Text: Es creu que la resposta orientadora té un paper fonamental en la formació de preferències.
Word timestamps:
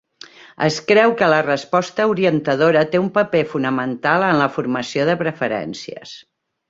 Es 0.67 0.77
creu 0.91 1.11
que 1.19 1.27
la 1.33 1.41
resposta 1.47 2.07
orientadora 2.13 2.83
té 2.95 3.01
un 3.03 3.11
paper 3.19 3.43
fonamental 3.55 4.27
en 4.31 4.41
la 4.45 4.49
formació 4.59 5.07
de 5.11 5.17
preferències. 5.25 6.17